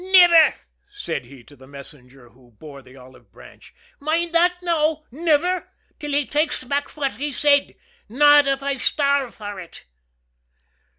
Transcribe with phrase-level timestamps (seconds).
[0.13, 0.55] "Niver!"
[0.89, 3.71] said he, to the messenger who bore the olive branch.
[3.99, 5.03] "Mind thot, now!
[5.11, 7.75] Niver till he takes back fwhat he said
[8.09, 9.85] not av I starrve for ut!"